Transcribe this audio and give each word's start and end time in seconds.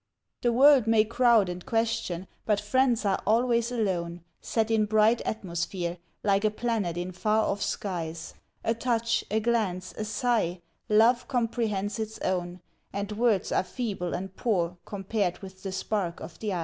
The 0.41 0.51
world 0.51 0.87
may 0.87 1.03
crowd 1.05 1.47
and 1.47 1.63
question, 1.63 2.25
but 2.47 2.59
friends 2.59 3.05
are 3.05 3.21
always 3.27 3.71
alone, 3.71 4.23
Set 4.41 4.71
in 4.71 4.87
bright 4.87 5.21
atmosphere, 5.27 5.99
like 6.23 6.43
a 6.43 6.49
planet 6.49 6.97
in 6.97 7.11
far 7.11 7.45
off 7.45 7.61
skies; 7.61 8.33
A 8.63 8.73
touch, 8.73 9.23
a 9.29 9.39
glance, 9.39 9.93
a 9.95 10.03
sigh, 10.05 10.61
love 10.89 11.27
comprehends 11.27 11.99
its 11.99 12.17
own, 12.23 12.61
And 12.91 13.11
words 13.11 13.51
are 13.51 13.61
feeble 13.63 14.15
and 14.15 14.35
poor 14.35 14.75
compared 14.85 15.37
with 15.37 15.61
the 15.61 15.71
spark 15.71 16.19
of 16.19 16.39
the 16.39 16.51
eyes. 16.53 16.59